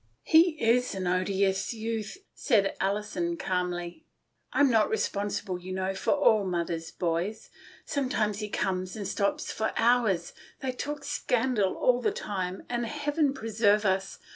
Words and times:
"He 0.23 0.59
is 0.59 0.95
an 0.95 1.05
odious 1.05 1.75
youth," 1.75 2.17
said 2.33 2.75
Alison 2.81 3.37
calmly." 3.37 4.07
I'm 4.51 4.71
not 4.71 4.89
responsible, 4.89 5.59
you 5.59 5.71
know, 5.73 5.93
for 5.93 6.09
all 6.09 6.43
mother's 6.43 6.89
'boys.' 6.89 7.51
Sometimes 7.85 8.39
he 8.39 8.49
comes 8.49 8.95
and 8.95 9.07
stops 9.07 9.51
for 9.51 9.73
hours. 9.77 10.33
They 10.61 10.71
talk 10.71 11.03
scandal 11.03 11.75
all 11.77 12.01
the 12.01 12.11
time, 12.11 12.63
and, 12.67 12.87
Heaven 12.87 13.31
preserve 13.35 13.85
us! 13.85 14.17